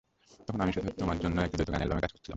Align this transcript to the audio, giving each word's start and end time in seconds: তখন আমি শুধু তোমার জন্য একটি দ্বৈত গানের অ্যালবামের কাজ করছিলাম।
তখন 0.45 0.59
আমি 0.63 0.71
শুধু 0.75 0.89
তোমার 1.01 1.17
জন্য 1.23 1.37
একটি 1.43 1.55
দ্বৈত 1.57 1.69
গানের 1.73 1.81
অ্যালবামের 1.81 2.03
কাজ 2.03 2.11
করছিলাম। 2.13 2.29